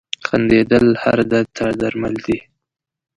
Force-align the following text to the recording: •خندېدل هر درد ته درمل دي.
•خندېدل 0.27 0.87
هر 1.03 1.19
درد 1.31 1.47
ته 1.57 1.65
درمل 1.81 2.15
دي. 2.25 2.37